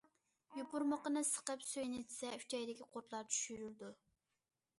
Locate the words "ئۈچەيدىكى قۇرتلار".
2.39-3.31